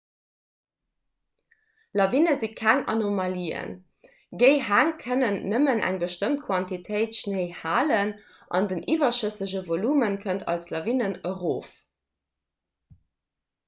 lawine 1.99 2.31
si 2.43 2.47
keng 2.61 2.79
anomalien 2.93 3.69
géi 4.45 4.63
häng 4.69 4.89
kënnen 5.03 5.37
nëmmen 5.53 5.83
eng 5.91 5.99
bestëmmt 6.05 6.41
quantitéit 6.47 7.19
schnéi 7.19 7.45
halen 7.59 8.15
an 8.59 8.71
den 8.73 8.83
iwwerschëssege 8.97 9.63
volume 9.71 10.11
kënnt 10.27 10.49
als 10.55 10.69
lawinen 10.77 11.17
erof 11.35 11.69